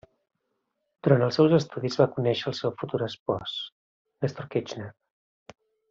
[1.07, 3.55] Durant els seus estudis, va conèixer al seu futur espòs,
[4.25, 4.93] Néstor Kirchner.